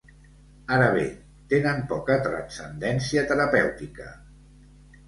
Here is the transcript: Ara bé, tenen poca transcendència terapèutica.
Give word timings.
Ara 0.77 0.87
bé, 0.95 1.03
tenen 1.53 1.83
poca 1.93 2.17
transcendència 2.29 3.27
terapèutica. 3.35 4.13